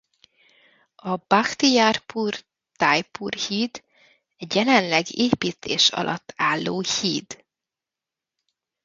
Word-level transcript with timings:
A 0.95 1.15
Bakhtiyarpur-Tajpur 1.15 3.33
Híd 3.35 3.83
egy 4.37 4.55
jelenleg 4.55 5.15
építés 5.17 5.89
alatt 5.89 6.33
álló 6.35 6.81
híd. 7.01 7.45